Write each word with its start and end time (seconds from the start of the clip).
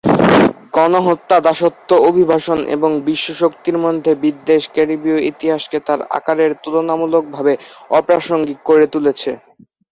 গণহত্যা, 0.73 1.37
দাসত্ব, 1.45 1.89
অভিবাসন 2.09 2.59
এবং 2.75 2.91
বিশ্ব 3.07 3.27
শক্তির 3.41 3.77
মধ্যে 3.77 4.11
বিদ্বেষ 4.23 4.63
ক্যারিবীয় 4.73 5.19
ইতিহাসকে 5.31 5.77
তার 5.87 5.99
আকারের 6.17 6.51
তুলনামূলকভাবে 6.63 7.53
অপ্রাসঙ্গিক 7.91 8.59
করে 8.65 8.85
তুলেছে। 8.93 9.29